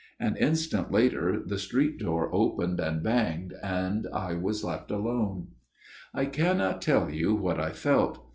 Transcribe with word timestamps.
An 0.19 0.35
instant 0.37 0.91
later 0.91 1.43
the 1.45 1.59
street 1.59 1.99
door 1.99 2.33
opened 2.33 2.79
and 2.79 3.03
banged, 3.03 3.53
and 3.61 4.07
I 4.11 4.33
was 4.33 4.63
left 4.63 4.89
alone." 4.89 5.49
I 6.15 6.25
cannot 6.25 6.81
tell 6.81 7.07
you 7.11 7.35
what 7.35 7.59
I 7.59 7.69
felt. 7.69 8.17